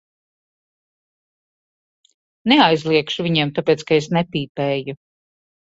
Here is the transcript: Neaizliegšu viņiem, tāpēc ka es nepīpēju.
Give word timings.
Neaizliegšu 2.53 3.29
viņiem, 3.29 3.55
tāpēc 3.61 3.87
ka 3.93 4.03
es 4.03 4.13
nepīpēju. 4.21 5.03